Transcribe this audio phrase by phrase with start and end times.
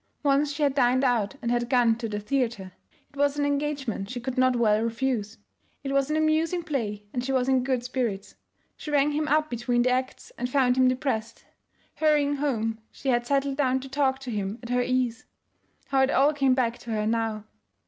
[0.23, 2.71] Once she had dined out and had gone to the theatre.
[3.11, 5.37] It was an engagement she could not well refuse.
[5.83, 8.33] It was an amusing play and she was in good spirits.
[8.75, 11.45] She rang him up between the acts and found him depressed.
[11.97, 15.27] Hurrying home she had settled down to talk to him at her ease.
[15.89, 17.43] How it all came back to her now!